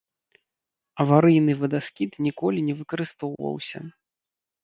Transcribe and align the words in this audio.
Аварыйны 1.03 1.53
вадаскід 1.61 2.11
ніколі 2.27 2.59
не 2.69 2.73
выкарыстоўваўся. 2.79 3.79